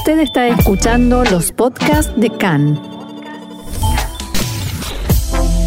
[0.00, 2.80] Usted está escuchando los podcasts de CAN.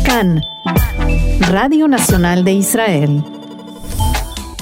[0.03, 0.41] CAN,
[1.51, 3.23] Radio Nacional de Israel.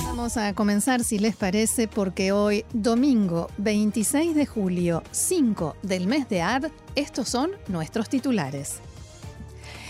[0.07, 6.27] Vamos a comenzar, si les parece, porque hoy, domingo 26 de julio, 5 del mes
[6.27, 8.81] de Ab, estos son nuestros titulares.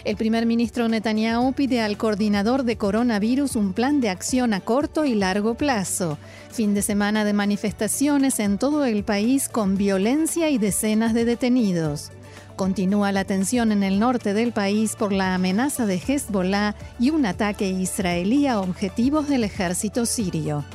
[0.04, 5.06] El primer ministro Netanyahu pide al coordinador de coronavirus un plan de acción a corto
[5.06, 6.18] y largo plazo.
[6.50, 12.12] Fin de semana de manifestaciones en todo el país con violencia y decenas de detenidos.
[12.56, 17.28] Continúa la tensión en el norte del país por la amenaza de Hezbollah y un
[17.28, 20.66] ataque israelí a objetivos del ejército sirio.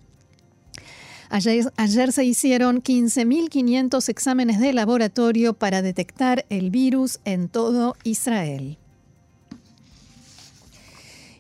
[1.34, 8.78] Ayer, se hicieron 15.500 exámenes de laboratorio para detectar el virus en todo Israel.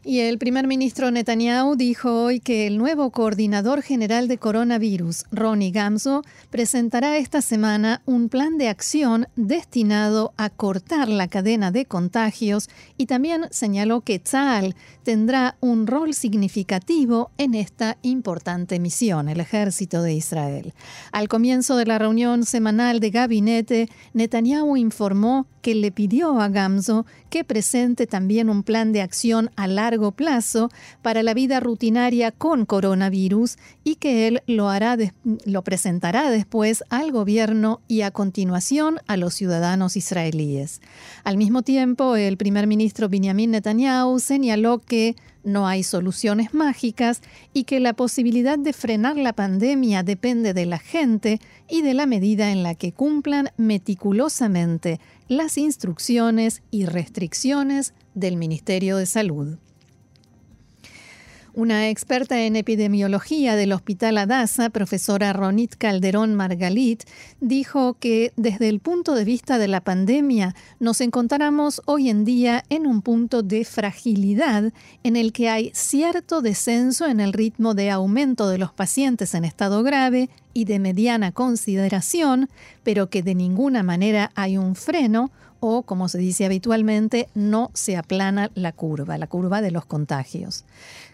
[0.05, 5.71] Y el primer ministro Netanyahu dijo hoy que el nuevo coordinador general de coronavirus, Ronnie
[5.71, 12.69] Gamzo, presentará esta semana un plan de acción destinado a cortar la cadena de contagios
[12.97, 20.01] y también señaló que Tzal tendrá un rol significativo en esta importante misión, el ejército
[20.01, 20.73] de Israel.
[21.13, 27.07] Al comienzo de la reunión semanal de gabinete, Netanyahu informó que le pidió a Gamzo
[27.31, 30.69] que presente también un plan de acción a largo plazo
[31.01, 34.97] para la vida rutinaria con coronavirus y que él lo, hará
[35.45, 40.81] lo presentará después al gobierno y a continuación a los ciudadanos israelíes.
[41.23, 47.21] Al mismo tiempo, el primer ministro Benjamin Netanyahu señaló que no hay soluciones mágicas
[47.53, 52.05] y que la posibilidad de frenar la pandemia depende de la gente y de la
[52.05, 59.57] medida en la que cumplan meticulosamente las instrucciones y restricciones del Ministerio de Salud.
[61.55, 67.03] Una experta en epidemiología del Hospital Adasa, profesora Ronit Calderón Margalit,
[67.41, 72.63] dijo que desde el punto de vista de la pandemia nos encontramos hoy en día
[72.69, 77.91] en un punto de fragilidad en el que hay cierto descenso en el ritmo de
[77.91, 82.49] aumento de los pacientes en estado grave y de mediana consideración,
[82.81, 85.29] pero que de ninguna manera hay un freno
[85.65, 90.65] o, como se dice habitualmente, no se aplana la curva, la curva de los contagios.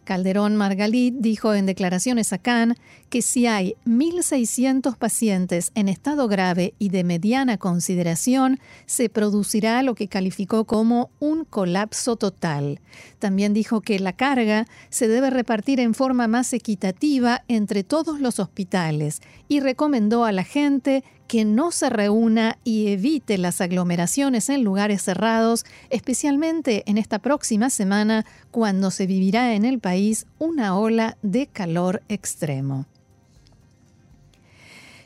[0.09, 2.79] Calderón Margalit dijo en declaraciones a Cannes
[3.11, 9.93] que si hay 1.600 pacientes en estado grave y de mediana consideración, se producirá lo
[9.93, 12.79] que calificó como un colapso total.
[13.19, 18.39] También dijo que la carga se debe repartir en forma más equitativa entre todos los
[18.39, 24.63] hospitales y recomendó a la gente que no se reúna y evite las aglomeraciones en
[24.63, 29.98] lugares cerrados, especialmente en esta próxima semana cuando se vivirá en el país
[30.37, 32.85] una ola de calor extremo.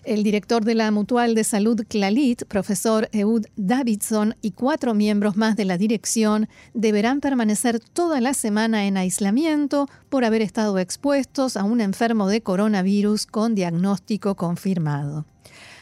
[0.03, 5.55] El director de la Mutual de Salud Clalit, profesor Eud Davidson, y cuatro miembros más
[5.55, 11.63] de la dirección deberán permanecer toda la semana en aislamiento por haber estado expuestos a
[11.63, 15.25] un enfermo de coronavirus con diagnóstico confirmado.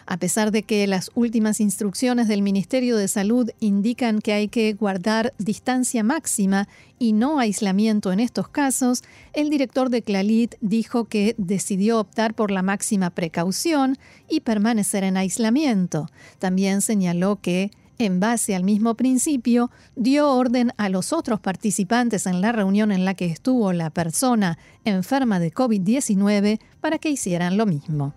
[0.05, 4.73] A pesar de que las últimas instrucciones del Ministerio de Salud indican que hay que
[4.73, 6.67] guardar distancia máxima
[6.99, 9.03] y no aislamiento en estos casos,
[9.33, 13.97] el director de Clalit dijo que decidió optar por la máxima precaución
[14.29, 16.07] y permanecer en aislamiento.
[16.39, 17.71] También señaló que
[18.05, 23.05] en base al mismo principio, dio orden a los otros participantes en la reunión en
[23.05, 28.15] la que estuvo la persona enferma de COVID-19 para que hicieran lo mismo.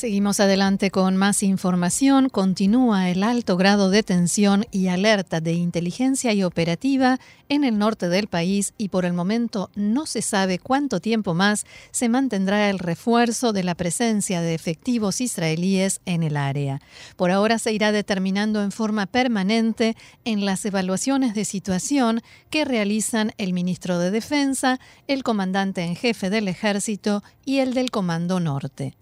[0.00, 2.30] Seguimos adelante con más información.
[2.30, 7.20] Continúa el alto grado de tensión y alerta de inteligencia y operativa
[7.50, 11.66] en el norte del país y por el momento no se sabe cuánto tiempo más
[11.90, 16.80] se mantendrá el refuerzo de la presencia de efectivos israelíes en el área.
[17.16, 23.32] Por ahora se irá determinando en forma permanente en las evaluaciones de situación que realizan
[23.36, 28.96] el ministro de Defensa, el comandante en jefe del ejército y el del Comando Norte.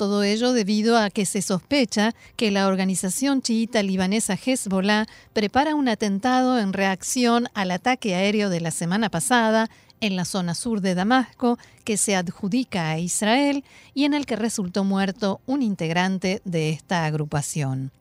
[0.00, 5.04] Todo ello debido a que se sospecha que la organización chiita libanesa Hezbollah
[5.34, 9.68] prepara un atentado en reacción al ataque aéreo de la semana pasada
[10.00, 13.62] en la zona sur de Damasco que se adjudica a Israel
[13.92, 17.92] y en el que resultó muerto un integrante de esta agrupación.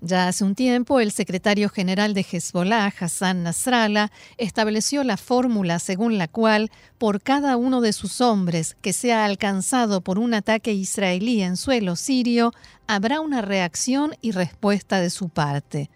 [0.00, 6.18] Ya hace un tiempo, el secretario general de Hezbollah, Hassan Nasrallah, estableció la fórmula según
[6.18, 11.42] la cual, por cada uno de sus hombres que sea alcanzado por un ataque israelí
[11.42, 12.52] en suelo sirio,
[12.86, 15.90] habrá una reacción y respuesta de su parte.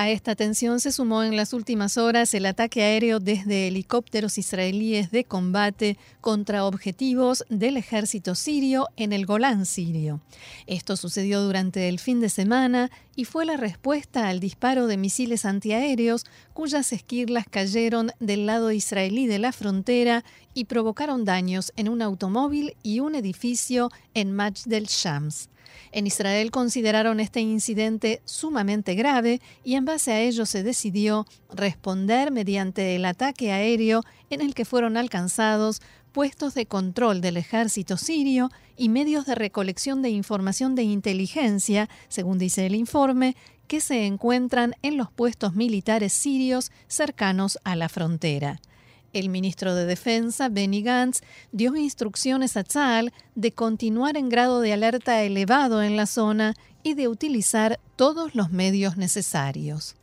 [0.00, 5.10] A esta tensión se sumó en las últimas horas el ataque aéreo desde helicópteros israelíes
[5.10, 10.20] de combate contra objetivos del ejército sirio en el Golán sirio.
[10.68, 15.44] Esto sucedió durante el fin de semana y fue la respuesta al disparo de misiles
[15.44, 20.24] antiaéreos cuyas esquirlas cayeron del lado israelí de la frontera
[20.54, 25.48] y provocaron daños en un automóvil y un edificio en Maj del Shams.
[25.92, 32.30] En Israel consideraron este incidente sumamente grave y en base a ello se decidió responder
[32.30, 35.80] mediante el ataque aéreo en el que fueron alcanzados
[36.12, 42.38] puestos de control del ejército sirio y medios de recolección de información de inteligencia, según
[42.38, 43.36] dice el informe,
[43.66, 48.60] que se encuentran en los puestos militares sirios cercanos a la frontera.
[49.12, 54.74] El ministro de Defensa, Benny Gantz, dio instrucciones a Tzal de continuar en grado de
[54.74, 59.96] alerta elevado en la zona y de utilizar todos los medios necesarios.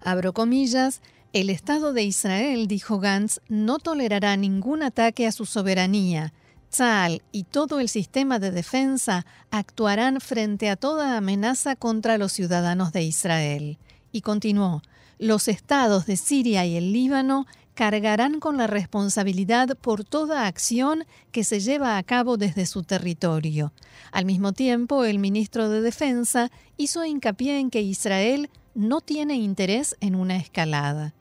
[0.00, 1.00] Abro comillas,
[1.32, 6.32] el Estado de Israel, dijo Gantz, no tolerará ningún ataque a su soberanía.
[6.70, 12.92] Tzal y todo el sistema de defensa actuarán frente a toda amenaza contra los ciudadanos
[12.92, 13.78] de Israel.
[14.12, 14.82] Y continuó,
[15.18, 21.44] los estados de Siria y el Líbano cargarán con la responsabilidad por toda acción que
[21.44, 23.72] se lleva a cabo desde su territorio.
[24.12, 29.96] Al mismo tiempo, el ministro de Defensa hizo hincapié en que Israel no tiene interés
[30.00, 31.14] en una escalada.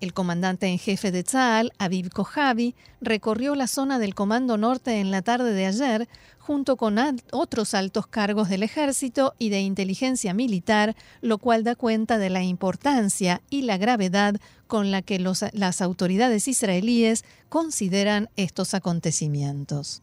[0.00, 5.10] El comandante en jefe de Tzal, Aviv Kojavi, recorrió la zona del Comando Norte en
[5.10, 6.08] la tarde de ayer,
[6.38, 6.98] junto con
[7.32, 12.42] otros altos cargos del ejército y de inteligencia militar, lo cual da cuenta de la
[12.42, 20.02] importancia y la gravedad con la que las autoridades israelíes consideran estos acontecimientos.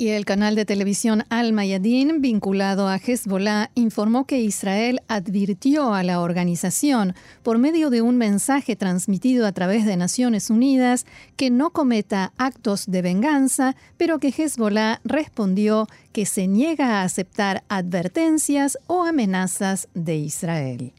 [0.00, 6.02] Y el canal de televisión Al Mayadin, vinculado a Hezbollah, informó que Israel advirtió a
[6.02, 11.04] la organización, por medio de un mensaje transmitido a través de Naciones Unidas,
[11.36, 17.62] que no cometa actos de venganza, pero que Hezbollah respondió que se niega a aceptar
[17.68, 20.94] advertencias o amenazas de Israel.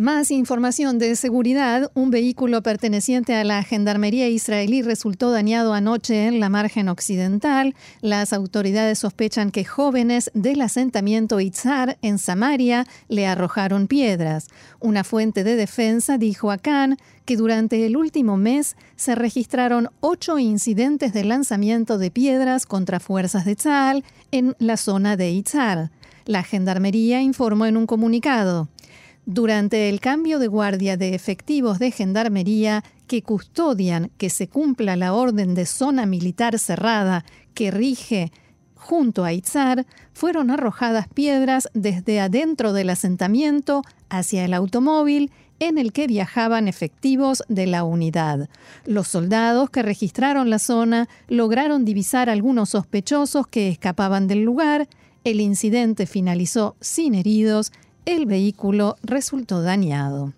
[0.00, 1.90] Más información de seguridad.
[1.92, 7.74] Un vehículo perteneciente a la Gendarmería israelí resultó dañado anoche en la margen occidental.
[8.00, 14.46] Las autoridades sospechan que jóvenes del asentamiento Itzar en Samaria le arrojaron piedras.
[14.78, 20.38] Una fuente de defensa dijo a Khan que durante el último mes se registraron ocho
[20.38, 25.90] incidentes de lanzamiento de piedras contra fuerzas de Tzal en la zona de Itzar.
[26.24, 28.70] La Gendarmería informó en un comunicado.
[29.26, 35.12] Durante el cambio de guardia de efectivos de gendarmería que custodian que se cumpla la
[35.12, 37.24] orden de zona militar cerrada
[37.54, 38.32] que rige
[38.74, 45.92] junto a Itzar, fueron arrojadas piedras desde adentro del asentamiento hacia el automóvil en el
[45.92, 48.48] que viajaban efectivos de la unidad.
[48.86, 54.88] Los soldados que registraron la zona lograron divisar algunos sospechosos que escapaban del lugar.
[55.22, 57.72] El incidente finalizó sin heridos
[58.04, 60.32] el vehículo resultó dañado.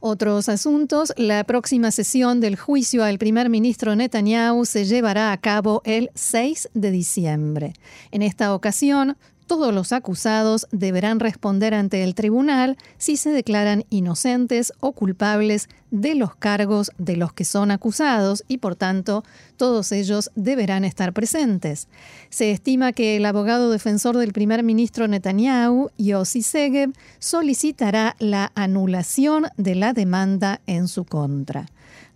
[0.00, 1.12] Otros asuntos.
[1.16, 6.70] La próxima sesión del juicio al primer ministro Netanyahu se llevará a cabo el 6
[6.74, 7.72] de diciembre.
[8.12, 9.16] En esta ocasión,
[9.48, 16.14] todos los acusados deberán responder ante el tribunal si se declaran inocentes o culpables de
[16.14, 19.24] los cargos de los que son acusados y por tanto
[19.56, 21.88] todos ellos deberán estar presentes.
[22.28, 29.46] Se estima que el abogado defensor del primer ministro Netanyahu, Yossi Segev, solicitará la anulación
[29.56, 31.66] de la demanda en su contra.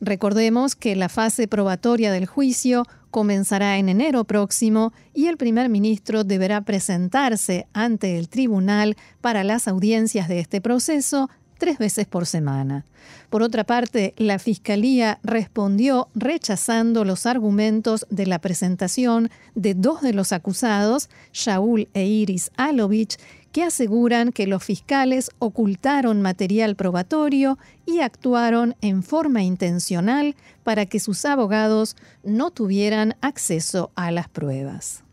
[0.05, 2.83] Recordemos que la fase probatoria del juicio
[3.13, 9.69] comenzará en enero próximo y el primer ministro deberá presentarse ante el tribunal para las
[9.69, 12.85] audiencias de este proceso tres veces por semana.
[13.31, 20.15] Por otra parte, la Fiscalía respondió rechazando los argumentos de la presentación de dos de
[20.15, 23.19] los acusados, Shaul e Iris Alovich,
[23.53, 30.99] que aseguran que los fiscales ocultaron material probatorio y actuaron en forma intencional para que
[30.99, 35.05] sus abogados no tuvieran acceso a las pruebas.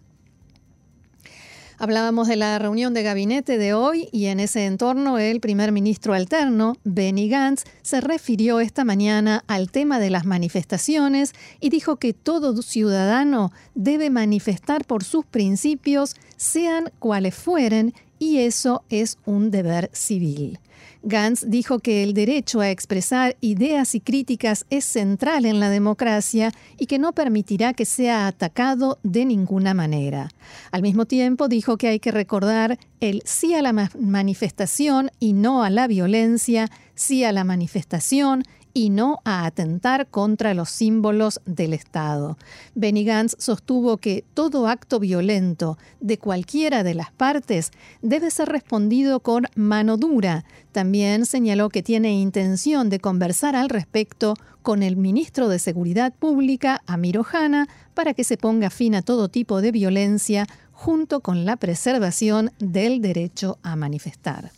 [1.82, 6.14] Hablábamos de la reunión de gabinete de hoy y en ese entorno el primer ministro
[6.14, 11.32] alterno, Benny Gantz, se refirió esta mañana al tema de las manifestaciones
[11.62, 18.84] y dijo que todo ciudadano debe manifestar por sus principios, sean cuales fueren, y eso
[18.90, 20.60] es un deber civil.
[21.02, 26.52] Gantz dijo que el derecho a expresar ideas y críticas es central en la democracia
[26.78, 30.30] y que no permitirá que sea atacado de ninguna manera.
[30.72, 35.64] Al mismo tiempo dijo que hay que recordar el sí a la manifestación y no
[35.64, 41.74] a la violencia, sí a la manifestación y no a atentar contra los símbolos del
[41.74, 42.38] Estado.
[42.76, 47.72] Benny Gantz sostuvo que todo acto violento de cualquiera de las partes
[48.02, 50.46] debe ser respondido con mano dura.
[50.72, 56.82] También señaló que tiene intención de conversar al respecto con el ministro de Seguridad Pública,
[56.86, 61.58] Amir Ohana, para que se ponga fin a todo tipo de violencia junto con la
[61.58, 64.52] preservación del derecho a manifestar.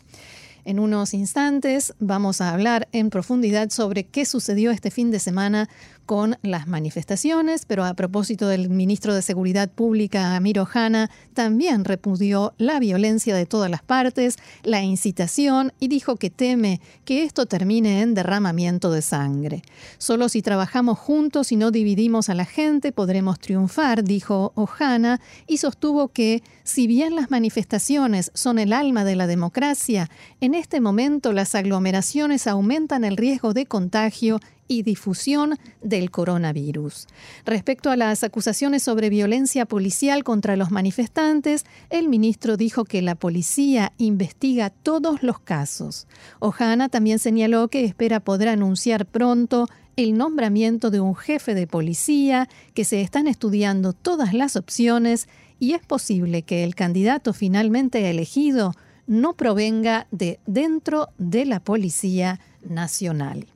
[0.64, 5.70] En unos instantes vamos a hablar en profundidad sobre qué sucedió este fin de semana
[6.06, 12.54] con las manifestaciones, pero a propósito del ministro de Seguridad Pública, Amir Ohana, también repudió
[12.58, 18.02] la violencia de todas las partes, la incitación y dijo que teme que esto termine
[18.02, 19.62] en derramamiento de sangre.
[19.98, 25.58] Solo si trabajamos juntos y no dividimos a la gente podremos triunfar, dijo Ohana, y
[25.58, 31.34] sostuvo que, si bien las manifestaciones son el alma de la democracia, en este momento
[31.34, 34.40] las aglomeraciones aumentan el riesgo de contagio
[34.72, 37.08] y difusión del coronavirus.
[37.46, 43.16] Respecto a las acusaciones sobre violencia policial contra los manifestantes, el ministro dijo que la
[43.16, 46.08] policía investiga todos los casos.
[46.40, 52.48] Ojana también señaló que espera poder anunciar pronto el nombramiento de un jefe de policía,
[52.74, 55.28] que se están estudiando todas las opciones
[55.60, 58.72] y es posible que el candidato finalmente elegido
[59.06, 63.48] no provenga de dentro de la Policía Nacional.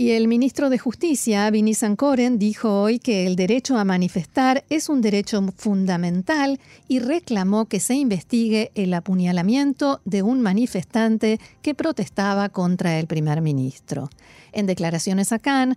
[0.00, 4.88] Y el ministro de Justicia, Vinny Sankoren, dijo hoy que el derecho a manifestar es
[4.88, 12.48] un derecho fundamental y reclamó que se investigue el apuñalamiento de un manifestante que protestaba
[12.48, 14.08] contra el primer ministro.
[14.52, 15.76] En declaraciones a Cannes,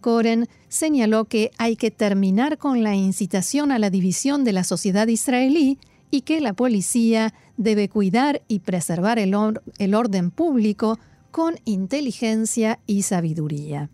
[0.00, 5.06] Koren señaló que hay que terminar con la incitación a la división de la sociedad
[5.06, 5.78] israelí
[6.10, 9.32] y que la policía debe cuidar y preservar el,
[9.78, 10.98] el orden público
[11.34, 13.90] con inteligencia y sabiduría.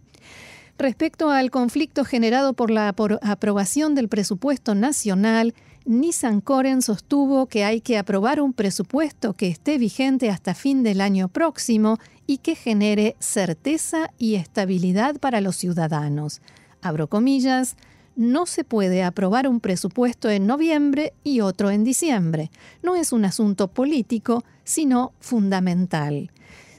[0.77, 5.55] Respecto al conflicto generado por la aprobación del presupuesto nacional,
[5.87, 11.01] Nissan Koren sostuvo que hay que aprobar un presupuesto que esté vigente hasta fin del
[11.01, 16.43] año próximo y que genere certeza y estabilidad para los ciudadanos.
[16.83, 17.75] Abro comillas,
[18.17, 22.51] no se puede aprobar un presupuesto en noviembre y otro en diciembre.
[22.83, 26.31] No es un asunto político, sino fundamental.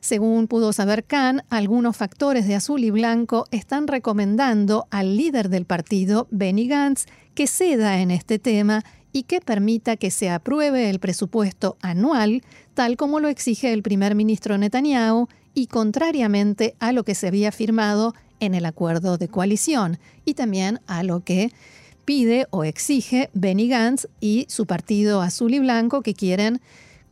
[0.01, 5.65] Según pudo saber Khan, algunos factores de azul y blanco están recomendando al líder del
[5.65, 7.05] partido, Benny Gantz,
[7.35, 12.41] que ceda en este tema y que permita que se apruebe el presupuesto anual,
[12.73, 17.51] tal como lo exige el primer ministro Netanyahu, y contrariamente a lo que se había
[17.51, 21.51] firmado en el acuerdo de coalición, y también a lo que
[22.05, 26.59] pide o exige Benny Gantz y su partido azul y blanco que quieren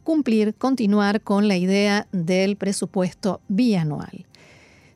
[0.04, 4.26] cumplir, continuar con la idea del presupuesto bianual.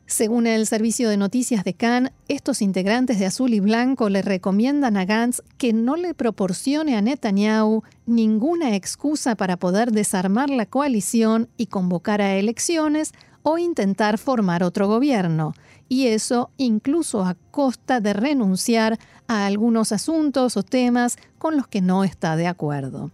[0.05, 4.97] Según el servicio de noticias de Cannes, estos integrantes de Azul y Blanco le recomiendan
[4.97, 11.47] a Gantz que no le proporcione a Netanyahu ninguna excusa para poder desarmar la coalición
[11.57, 15.53] y convocar a elecciones o intentar formar otro gobierno,
[15.89, 21.81] y eso incluso a costa de renunciar a algunos asuntos o temas con los que
[21.81, 23.11] no está de acuerdo.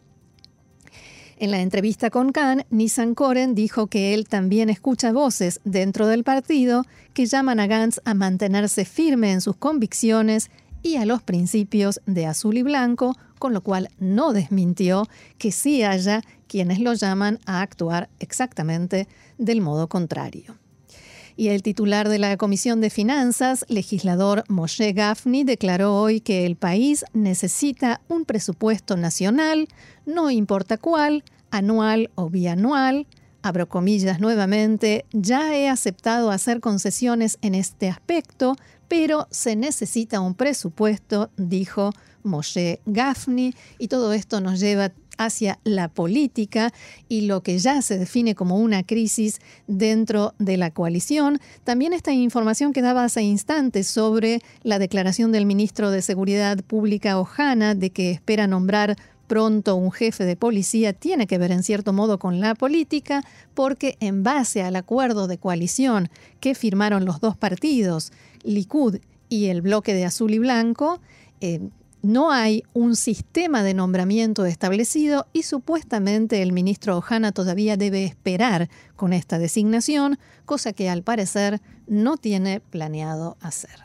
[1.42, 6.26] En la entrevista con Khan, Nissan Koren dijo que él también escucha voces dentro del
[6.26, 10.52] partido que llaman a Gantz a mantenerse firme en sus convicciones
[10.84, 15.82] y a los principios de azul y blanco, con lo cual no desmintió que sí
[15.82, 20.59] haya quienes lo llaman a actuar exactamente del modo contrario.
[21.40, 26.58] Y el titular de la Comisión de Finanzas, legislador Moshe Gafni, declaró hoy que el
[26.58, 29.70] país necesita un presupuesto nacional,
[30.06, 33.08] no importa cuál, anual o bianual,
[33.42, 38.58] abro comillas nuevamente, ya he aceptado hacer concesiones en este aspecto,
[38.90, 41.92] pero se necesita un presupuesto, dijo
[42.22, 46.74] Moshe Gafni, y todo esto nos lleva hacia la política
[47.08, 51.40] y lo que ya se define como una crisis dentro de la coalición.
[51.64, 57.20] También esta información que daba hace instantes sobre la declaración del ministro de Seguridad Pública
[57.20, 58.96] Ojana de que espera nombrar
[59.28, 63.24] pronto un jefe de policía tiene que ver en cierto modo con la política
[63.54, 66.10] porque en base al acuerdo de coalición
[66.40, 68.12] que firmaron los dos partidos,
[68.44, 68.98] Likud
[69.28, 71.00] y el bloque de azul y blanco,
[71.42, 71.60] eh,
[72.02, 78.70] no hay un sistema de nombramiento establecido y supuestamente el ministro Ojana todavía debe esperar
[78.96, 83.80] con esta designación, cosa que al parecer no tiene planeado hacer.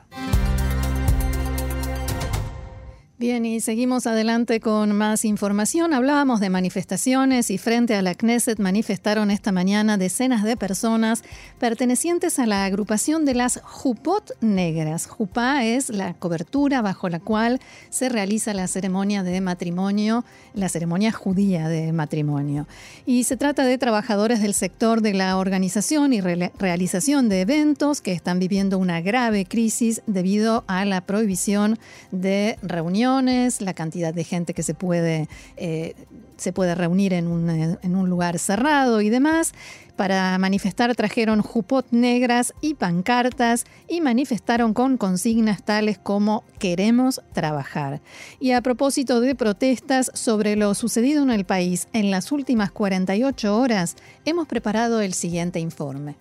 [3.24, 5.94] Bien, y seguimos adelante con más información.
[5.94, 11.22] Hablábamos de manifestaciones y frente a la Knesset manifestaron esta mañana decenas de personas
[11.58, 15.06] pertenecientes a la agrupación de las Jupot Negras.
[15.06, 21.10] Jupá es la cobertura bajo la cual se realiza la ceremonia de matrimonio, la ceremonia
[21.10, 22.68] judía de matrimonio.
[23.06, 28.12] Y se trata de trabajadores del sector de la organización y realización de eventos que
[28.12, 31.78] están viviendo una grave crisis debido a la prohibición
[32.12, 35.94] de reuniones la cantidad de gente que se puede, eh,
[36.36, 39.52] se puede reunir en un, en un lugar cerrado y demás.
[39.96, 48.00] Para manifestar trajeron jupot negras y pancartas y manifestaron con consignas tales como queremos trabajar.
[48.40, 53.56] Y a propósito de protestas sobre lo sucedido en el país en las últimas 48
[53.56, 53.94] horas,
[54.24, 56.16] hemos preparado el siguiente informe.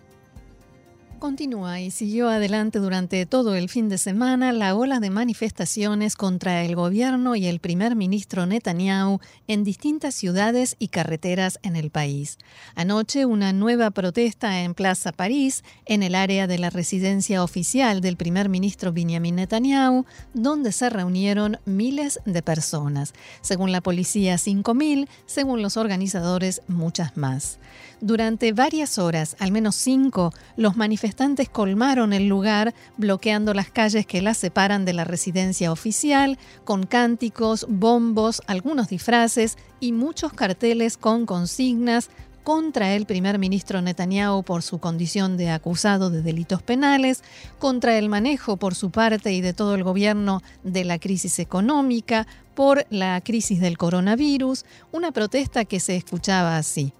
[1.24, 6.66] Continúa y siguió adelante durante todo el fin de semana la ola de manifestaciones contra
[6.66, 12.40] el gobierno y el primer ministro Netanyahu en distintas ciudades y carreteras en el país.
[12.76, 18.18] Anoche una nueva protesta en Plaza París, en el área de la residencia oficial del
[18.18, 23.14] primer ministro Benjamin Netanyahu, donde se reunieron miles de personas.
[23.40, 27.60] Según la policía, 5.000, según los organizadores, muchas más.
[28.04, 34.22] Durante varias horas, al menos cinco, los manifestantes colmaron el lugar, bloqueando las calles que
[34.22, 41.26] las separan de la residencia oficial, con cánticos, bombos, algunos disfraces y muchos carteles con
[41.26, 42.10] consignas
[42.44, 47.24] contra el primer ministro Netanyahu por su condición de acusado de delitos penales,
[47.58, 52.28] contra el manejo por su parte y de todo el gobierno de la crisis económica,
[52.54, 56.92] por la crisis del coronavirus, una protesta que se escuchaba así.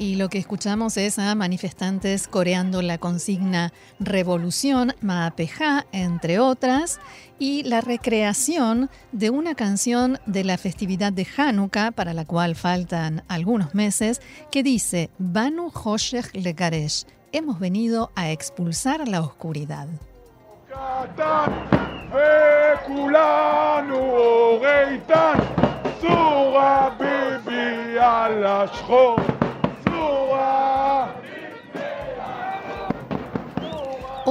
[0.00, 6.98] Y lo que escuchamos es a manifestantes coreando la consigna Revolución, Maapeja, entre otras,
[7.38, 13.24] y la recreación de una canción de la festividad de Hanukkah, para la cual faltan
[13.28, 19.86] algunos meses, que dice Banu Hoshech Lekaresh, hemos venido a expulsar la oscuridad.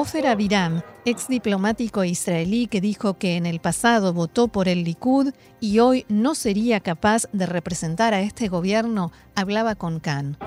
[0.01, 5.33] Ofer Aviram, ex diplomático israelí que dijo que en el pasado votó por el Likud
[5.59, 10.37] y hoy no sería capaz de representar a este gobierno, hablaba con Khan.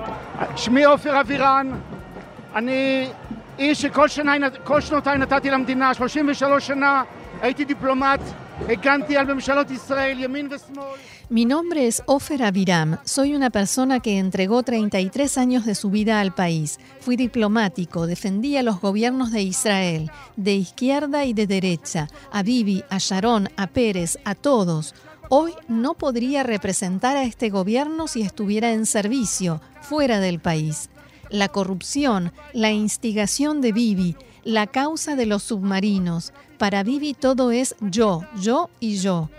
[11.29, 12.97] Mi nombre es Ofer Aviram.
[13.05, 16.79] Soy una persona que entregó 33 años de su vida al país.
[16.99, 22.83] Fui diplomático, defendí a los gobiernos de Israel, de izquierda y de derecha, a Bibi,
[22.89, 24.95] a Sharon, a Pérez, a todos.
[25.29, 30.89] Hoy no podría representar a este gobierno si estuviera en servicio, fuera del país.
[31.29, 36.33] La corrupción, la instigación de Bibi, la causa de los submarinos.
[36.57, 39.29] Para Bibi todo es yo, yo y yo.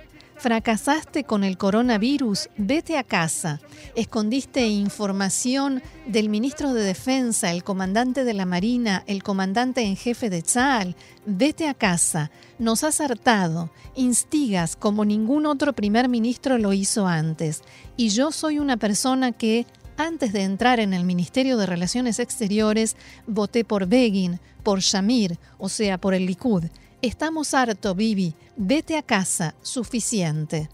[0.45, 3.63] Fracasaste con el coronavirus, vete a casa.
[3.97, 10.29] Escondiste información del ministro de Defensa, el comandante de la Marina, el comandante en jefe
[10.29, 10.97] de Tzal.
[11.25, 12.31] Vete a casa.
[12.59, 13.71] Nos has hartado.
[13.95, 17.63] Instigas como ningún otro primer ministro lo hizo antes.
[17.97, 19.65] Y yo soy una persona que
[19.97, 25.71] antes de entrar en el Ministerio de Relaciones Exteriores, voté por Begin, por Shamir, o
[25.71, 26.65] sea, por el Likud.
[27.05, 30.71] Estamos harto, Bibi, vete a casa, suficiente.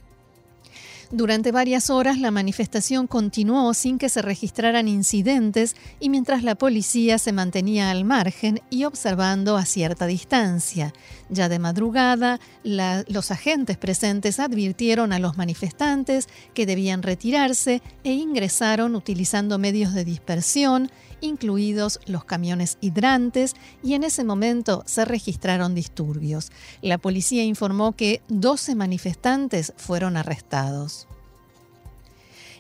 [1.11, 7.19] Durante varias horas la manifestación continuó sin que se registraran incidentes y mientras la policía
[7.19, 10.93] se mantenía al margen y observando a cierta distancia.
[11.31, 18.95] Ya de madrugada, los agentes presentes advirtieron a los manifestantes que debían retirarse e ingresaron
[18.95, 26.53] utilizando medios de dispersión, incluidos los camiones hidrantes, y en ese momento se registraron disturbios.
[26.83, 31.07] La policía informó que 12 manifestantes fueron arrestados.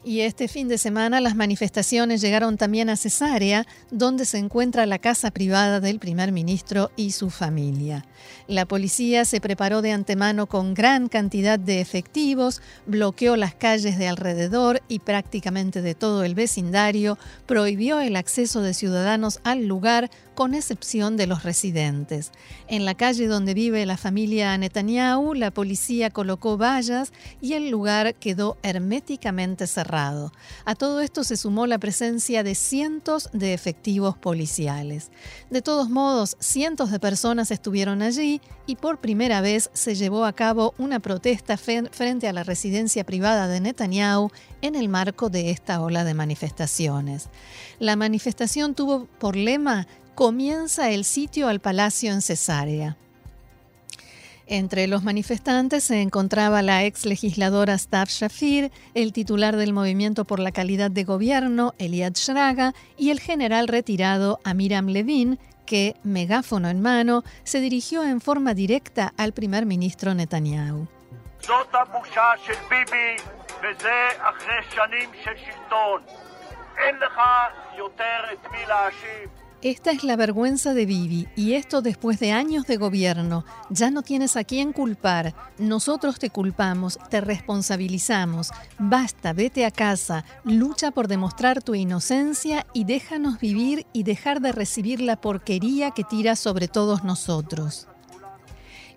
[0.02, 4.98] Y este fin de semana las manifestaciones llegaron también a Cesarea, donde se encuentra la
[4.98, 8.06] casa privada del primer ministro y su familia.
[8.48, 14.08] La policía se preparó de antemano con gran cantidad de efectivos, bloqueó las calles de
[14.08, 20.54] alrededor y prácticamente de todo el vecindario, prohibió el acceso de ciudadanos al lugar con
[20.54, 22.32] excepción de los residentes.
[22.66, 28.14] En la calle donde vive la familia Netanyahu, la policía colocó vallas y el lugar
[28.14, 30.32] quedó herméticamente cerrado.
[30.64, 35.10] A todo esto se sumó la presencia de cientos de efectivos policiales.
[35.50, 40.32] De todos modos, cientos de personas estuvieron allí y por primera vez se llevó a
[40.32, 44.30] cabo una protesta frente a la residencia privada de Netanyahu
[44.62, 47.28] en el marco de esta ola de manifestaciones.
[47.78, 52.96] La manifestación tuvo por lema comienza el sitio al palacio en Cesarea.
[54.46, 60.40] Entre los manifestantes se encontraba la ex legisladora Stav Shafir, el titular del Movimiento por
[60.40, 66.82] la Calidad de Gobierno, Eliad Shraga, y el general retirado Amiram Levin, que, megáfono en
[66.82, 70.88] mano, se dirigió en forma directa al primer ministro Netanyahu.
[79.62, 83.44] Esta es la vergüenza de Bibi y esto después de años de gobierno.
[83.68, 85.34] Ya no tienes a quién culpar.
[85.58, 88.52] Nosotros te culpamos, te responsabilizamos.
[88.78, 94.52] Basta, vete a casa, lucha por demostrar tu inocencia y déjanos vivir y dejar de
[94.52, 97.89] recibir la porquería que tira sobre todos nosotros.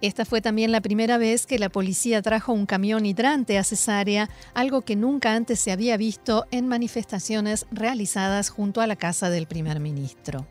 [0.04, 4.30] Esta fue también la primera vez que la policía trajo un camión hidrante a Cesárea,
[4.54, 9.48] algo que nunca antes se había visto en manifestaciones realizadas junto a la casa del
[9.48, 10.46] primer ministro.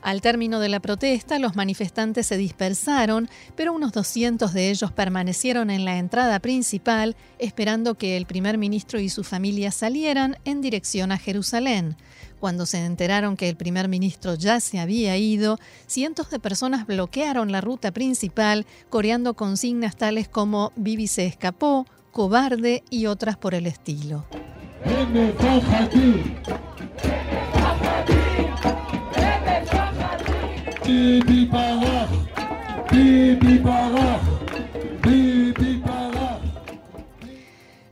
[0.00, 5.68] Al término de la protesta, los manifestantes se dispersaron, pero unos 200 de ellos permanecieron
[5.68, 11.12] en la entrada principal esperando que el primer ministro y su familia salieran en dirección
[11.12, 11.94] a Jerusalén.
[12.42, 17.52] Cuando se enteraron que el primer ministro ya se había ido, cientos de personas bloquearon
[17.52, 23.68] la ruta principal, coreando consignas tales como Bibi se escapó, cobarde y otras por el
[23.68, 24.26] estilo.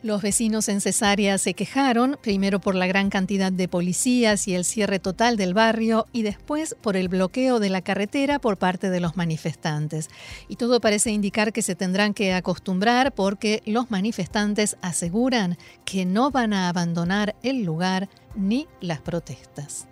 [0.03, 4.65] Los vecinos en Cesárea se quejaron, primero por la gran cantidad de policías y el
[4.65, 9.01] cierre total del barrio, y después por el bloqueo de la carretera por parte de
[9.01, 10.09] los manifestantes.
[10.49, 16.31] Y todo parece indicar que se tendrán que acostumbrar porque los manifestantes aseguran que no
[16.31, 19.90] van a abandonar el lugar ni las protestas.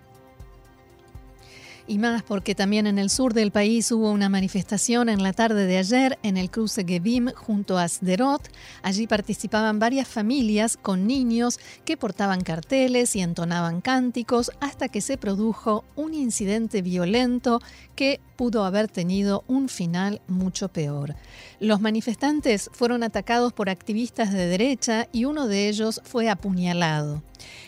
[1.89, 5.65] Y más porque también en el sur del país hubo una manifestación en la tarde
[5.65, 8.47] de ayer en el cruce Gebim junto a Sderot.
[8.83, 15.17] Allí participaban varias familias con niños que portaban carteles y entonaban cánticos hasta que se
[15.17, 17.59] produjo un incidente violento
[17.95, 21.15] que pudo haber tenido un final mucho peor.
[21.59, 27.23] Los manifestantes fueron atacados por activistas de derecha y uno de ellos fue apuñalado.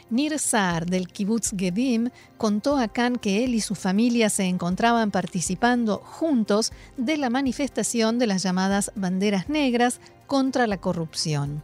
[0.09, 5.11] Nir Saar del kibbutz Gebim contó a Khan que él y su familia se encontraban
[5.11, 11.63] participando juntos de la manifestación de las llamadas banderas negras contra la corrupción.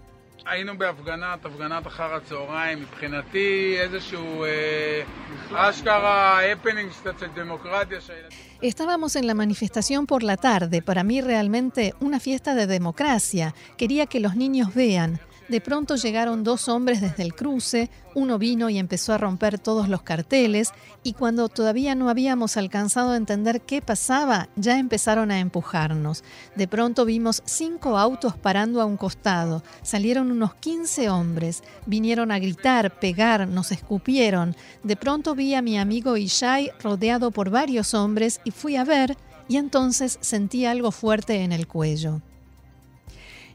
[8.61, 13.53] Estábamos en la manifestación por la tarde, para mí realmente una fiesta de democracia.
[13.77, 18.69] Quería que los niños vean, de pronto llegaron dos hombres desde el cruce, uno vino
[18.69, 23.61] y empezó a romper todos los carteles y cuando todavía no habíamos alcanzado a entender
[23.61, 26.23] qué pasaba, ya empezaron a empujarnos.
[26.55, 32.39] De pronto vimos cinco autos parando a un costado, salieron unos 15 hombres, vinieron a
[32.39, 34.55] gritar, pegar, nos escupieron.
[34.83, 39.15] De pronto vi a mi amigo Ishai rodeado por varios hombres y fui a ver
[39.47, 42.21] y entonces sentí algo fuerte en el cuello.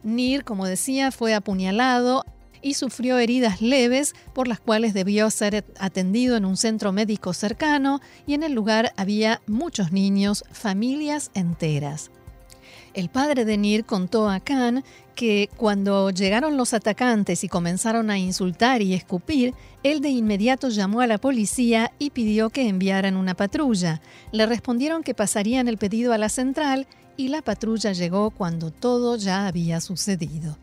[0.02, 2.24] Nir, como decía, fue apuñalado
[2.62, 8.00] y sufrió heridas leves por las cuales debió ser atendido en un centro médico cercano
[8.26, 12.10] y en el lugar había muchos niños, familias enteras.
[12.94, 14.84] El padre de Nir contó a Khan
[15.14, 21.00] que cuando llegaron los atacantes y comenzaron a insultar y escupir, él de inmediato llamó
[21.00, 24.02] a la policía y pidió que enviaran una patrulla.
[24.30, 29.16] Le respondieron que pasarían el pedido a la central y la patrulla llegó cuando todo
[29.16, 30.56] ya había sucedido.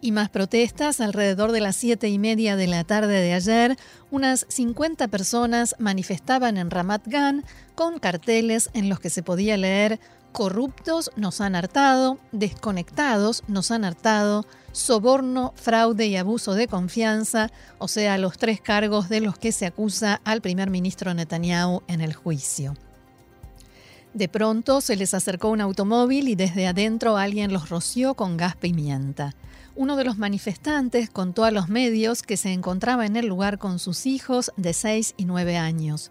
[0.00, 3.76] Y más protestas, alrededor de las siete y media de la tarde de ayer,
[4.12, 9.98] unas 50 personas manifestaban en Ramat Gan con carteles en los que se podía leer
[10.32, 17.88] corruptos nos han hartado, desconectados nos han hartado, soborno, fraude y abuso de confianza, o
[17.88, 22.14] sea, los tres cargos de los que se acusa al primer ministro Netanyahu en el
[22.14, 22.74] juicio.
[24.14, 28.56] De pronto se les acercó un automóvil y desde adentro alguien los roció con gas
[28.56, 29.34] pimienta.
[29.76, 33.78] Uno de los manifestantes contó a los medios que se encontraba en el lugar con
[33.78, 36.10] sus hijos de 6 y 9 años.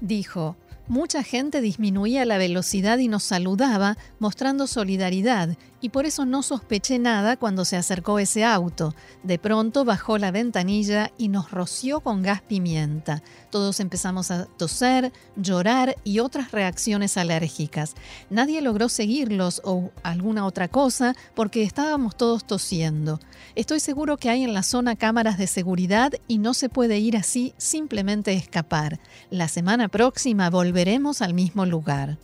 [0.00, 0.56] Dijo,
[0.88, 6.98] Mucha gente disminuía la velocidad y nos saludaba mostrando solidaridad y por eso no sospeché
[6.98, 8.94] nada cuando se acercó ese auto.
[9.22, 13.22] De pronto bajó la ventanilla y nos roció con gas pimienta.
[13.50, 17.94] Todos empezamos a toser, llorar y otras reacciones alérgicas.
[18.30, 23.20] Nadie logró seguirlos o alguna otra cosa porque estábamos todos tosiendo.
[23.54, 27.16] Estoy seguro que hay en la zona cámaras de seguridad y no se puede ir
[27.16, 28.98] así simplemente escapar.
[29.30, 32.18] La semana próxima volveremos al mismo lugar.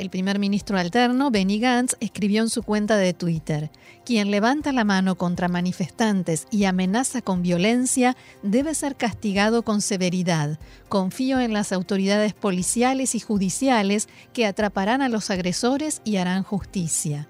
[0.00, 3.70] El primer ministro alterno, Benny Gantz, escribió en su cuenta de Twitter,
[4.06, 10.58] quien levanta la mano contra manifestantes y amenaza con violencia debe ser castigado con severidad.
[10.88, 17.28] Confío en las autoridades policiales y judiciales que atraparán a los agresores y harán justicia.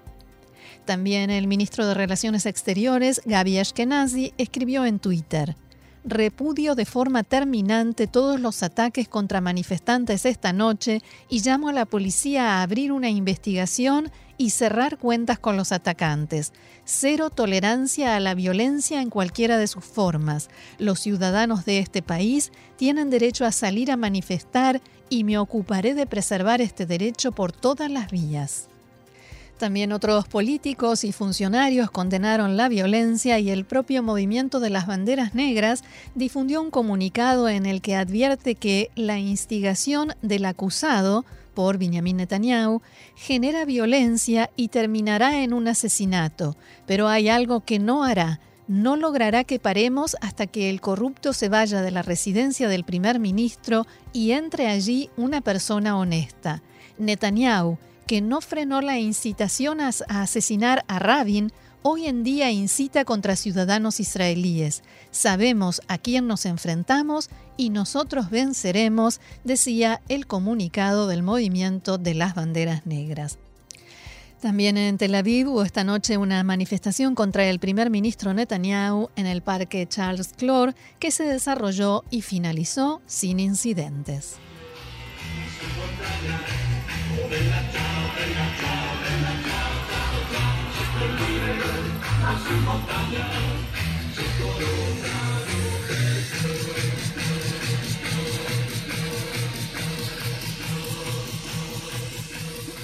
[0.85, 5.57] También el ministro de Relaciones Exteriores, Gaby Ashkenazi, escribió en Twitter,
[6.03, 11.85] repudio de forma terminante todos los ataques contra manifestantes esta noche y llamo a la
[11.85, 16.53] policía a abrir una investigación y cerrar cuentas con los atacantes.
[16.83, 20.49] Cero tolerancia a la violencia en cualquiera de sus formas.
[20.79, 26.07] Los ciudadanos de este país tienen derecho a salir a manifestar y me ocuparé de
[26.07, 28.70] preservar este derecho por todas las vías.
[29.61, 35.35] También otros políticos y funcionarios condenaron la violencia y el propio movimiento de las banderas
[35.35, 35.83] negras
[36.15, 42.81] difundió un comunicado en el que advierte que la instigación del acusado por Benjamin Netanyahu
[43.15, 48.39] genera violencia y terminará en un asesinato, pero hay algo que no hará.
[48.67, 53.19] No logrará que paremos hasta que el corrupto se vaya de la residencia del primer
[53.19, 56.63] ministro y entre allí una persona honesta.
[56.97, 57.77] Netanyahu,
[58.11, 64.01] que no frenó la incitación a, asesinar a Rabin, hoy en día incita contra ciudadanos
[64.01, 64.83] israelíes.
[65.11, 72.35] Sabemos a quién nos enfrentamos y nosotros venceremos, decía el comunicado del movimiento de las
[72.35, 73.39] banderas negras.
[74.41, 79.25] También en Tel Aviv hubo esta noche una manifestación contra el primer ministro Netanyahu en
[79.25, 84.35] el parque Charles Clore que se desarrolló y finalizó sin incidentes.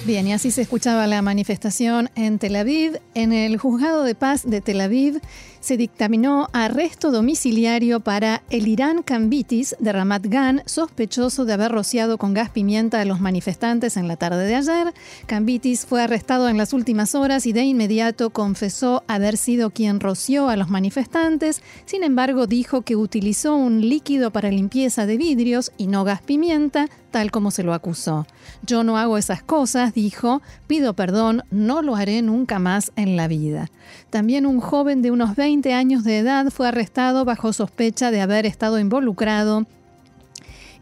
[0.08, 2.98] Bien, y así se escuchaba la manifestación en Tel Aviv.
[3.14, 5.20] En el juzgado de paz de Tel Aviv
[5.60, 12.18] se dictaminó arresto domiciliario para el Irán Kambitis de Ramat Gan, sospechoso de haber rociado
[12.18, 14.94] con gas pimienta a los manifestantes en la tarde de ayer.
[15.26, 20.48] Kambitis fue arrestado en las últimas horas y de inmediato confesó haber sido quien roció
[20.48, 21.62] a los manifestantes.
[21.84, 26.88] Sin embargo, dijo que utilizó un líquido para limpieza de vidrios y no gas pimienta,
[27.10, 28.26] tal como se lo acusó.
[28.66, 33.28] Yo no hago esas cosas, dijo, pido perdón, no lo haré nunca más en la
[33.28, 33.70] vida.
[34.10, 38.46] También un joven de unos 20 años de edad fue arrestado bajo sospecha de haber
[38.46, 39.66] estado involucrado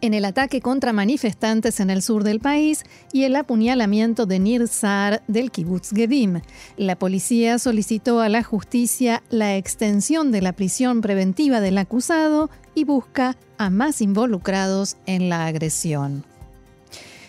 [0.01, 4.69] en el ataque contra manifestantes en el sur del país y el apuñalamiento de Nir
[4.69, 6.41] Saar del kibbutz Gedim.
[6.77, 12.85] La policía solicitó a la justicia la extensión de la prisión preventiva del acusado y
[12.85, 16.25] busca a más involucrados en la agresión.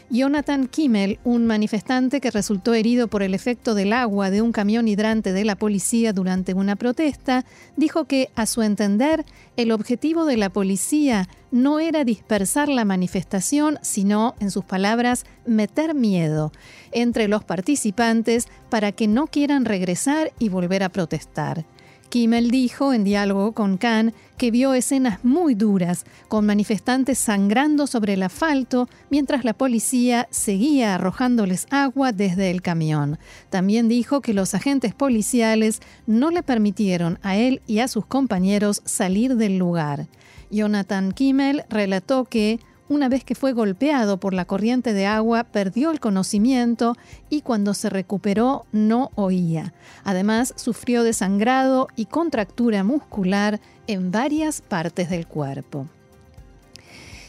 [0.09, 4.87] Jonathan Kimmel, un manifestante que resultó herido por el efecto del agua de un camión
[4.87, 7.43] hidrante de la policía durante una protesta,
[7.75, 9.25] dijo que, a su entender,
[9.57, 15.93] el objetivo de la policía no era dispersar la manifestación, sino, en sus palabras, meter
[15.93, 16.53] miedo
[16.93, 21.65] entre los participantes para que no quieran regresar y volver a protestar.
[22.09, 28.13] Kimmel dijo en diálogo con Khan que vio escenas muy duras, con manifestantes sangrando sobre
[28.13, 33.17] el asfalto mientras la policía seguía arrojándoles agua desde el camión.
[33.50, 38.82] También dijo que los agentes policiales no le permitieron a él y a sus compañeros
[38.86, 40.08] salir del lugar.
[40.50, 45.91] Jonathan Kimmel relató que una vez que fue golpeado por la corriente de agua, perdió
[45.91, 46.95] el conocimiento
[47.30, 49.73] y cuando se recuperó no oía.
[50.04, 55.88] Además, sufrió desangrado y contractura muscular en varias partes del cuerpo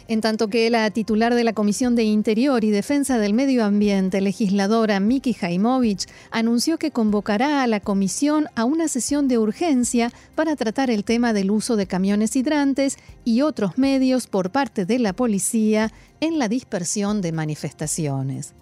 [0.09, 4.23] en tanto que la titular de la Comisión de Interior y Defensa del Medio Ambiente,
[4.23, 10.57] legisladora Miki Jaimovich, anunció que convocará a la comisión a una sesión de urgencia para
[10.57, 15.13] tratar el tema del uso de camiones hidrantes y otros medios por parte de la
[15.13, 18.55] policía en la dispersión de manifestaciones.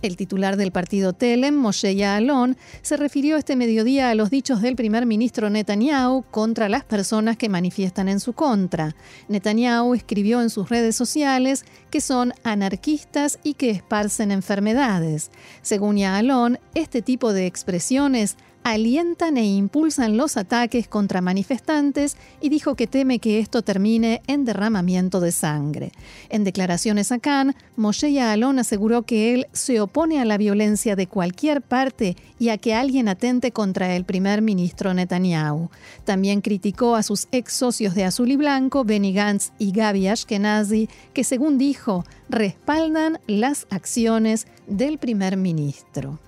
[0.00, 4.76] El titular del partido Telem, Moshe Yaalon, se refirió este mediodía a los dichos del
[4.76, 8.94] primer ministro Netanyahu contra las personas que manifiestan en su contra.
[9.26, 15.32] Netanyahu escribió en sus redes sociales que son anarquistas y que esparcen enfermedades.
[15.62, 18.36] Según Yaalon, este tipo de expresiones
[18.72, 24.44] alientan e impulsan los ataques contra manifestantes y dijo que teme que esto termine en
[24.44, 25.92] derramamiento de sangre.
[26.28, 31.06] En declaraciones a Khan, Moshe Yaalon aseguró que él se opone a la violencia de
[31.06, 35.70] cualquier parte y a que alguien atente contra el primer ministro Netanyahu.
[36.04, 40.88] También criticó a sus ex socios de Azul y Blanco, Benny Gantz y Gaby Ashkenazi,
[41.12, 46.18] que según dijo, respaldan las acciones del primer ministro.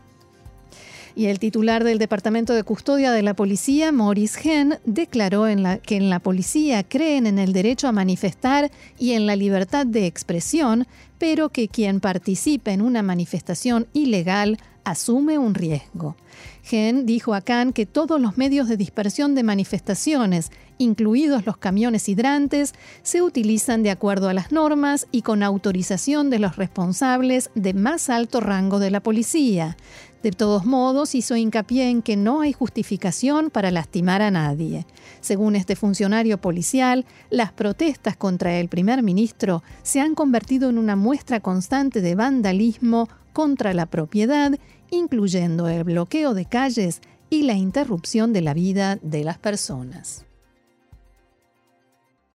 [1.16, 5.44] Y el titular del Departamento de Custodia de la Policía, Maurice Hen, declaró
[5.82, 10.06] que en la policía creen en el derecho a manifestar y en la libertad de
[10.06, 10.86] expresión,
[11.18, 16.16] pero que quien participe en una manifestación ilegal asume un riesgo.
[16.62, 22.08] Gen dijo a Khan que todos los medios de dispersión de manifestaciones, incluidos los camiones
[22.08, 27.74] hidrantes, se utilizan de acuerdo a las normas y con autorización de los responsables de
[27.74, 29.76] más alto rango de la policía.
[30.22, 34.86] De todos modos, hizo hincapié en que no hay justificación para lastimar a nadie.
[35.22, 40.94] Según este funcionario policial, las protestas contra el primer ministro se han convertido en una
[40.94, 44.52] muestra constante de vandalismo contra la propiedad,
[44.90, 50.26] incluyendo el bloqueo de calles y la interrupción de la vida de las personas.